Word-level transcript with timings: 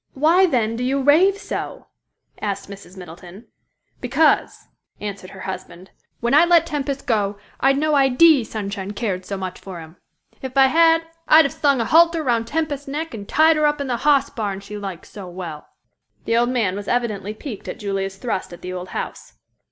"Why, 0.15 0.47
then, 0.47 0.75
do 0.77 0.83
you 0.83 0.99
rave 0.99 1.37
so?" 1.37 1.85
asked 2.41 2.67
Mrs. 2.67 2.97
Middleton. 2.97 3.45
"Because," 3.99 4.65
answered 4.99 5.29
her 5.29 5.41
husband, 5.41 5.91
"when 6.21 6.33
I 6.33 6.43
let 6.43 6.65
Tempest 6.65 7.05
go, 7.05 7.37
I'd 7.59 7.77
no 7.77 7.93
idee 7.93 8.43
Sunshine 8.43 8.93
cared 8.93 9.27
so 9.27 9.37
much 9.37 9.59
for 9.59 9.79
him. 9.79 9.97
If 10.41 10.57
I 10.57 10.65
had, 10.69 11.03
I'd 11.27 11.45
have 11.45 11.53
slung 11.53 11.79
a 11.79 11.85
halter 11.85 12.23
round 12.23 12.47
Tempest's 12.47 12.87
neck 12.87 13.13
and 13.13 13.29
tied 13.29 13.57
her 13.57 13.67
up 13.67 13.79
in 13.79 13.85
the 13.85 13.97
hoss 13.97 14.31
barn 14.31 14.59
she 14.59 14.75
likes 14.75 15.07
so 15.07 15.27
well!" 15.29 15.67
The 16.25 16.35
old 16.35 16.49
man 16.49 16.75
was 16.75 16.87
evidently 16.87 17.35
piqued 17.35 17.67
at 17.67 17.77
Julia's 17.77 18.17
thrust 18.17 18.51
at 18.51 18.63
the 18.63 18.73
old 18.73 18.87
house. 18.97 19.33